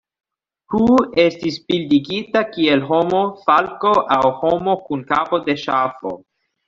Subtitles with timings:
[0.75, 0.85] Hu
[1.23, 6.17] estis bildigita kiel homo, falko aŭ homo kun kapo de ŝafo.